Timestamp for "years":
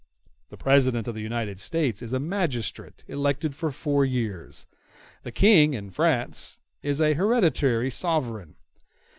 4.03-4.65